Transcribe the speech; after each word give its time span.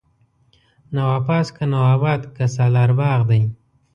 نواپاس، 0.93 1.47
که 1.55 1.65
نواباد 1.73 2.21
که 2.37 2.45
سالار 2.55 2.91
باغ 2.99 3.21
دی 3.29 3.41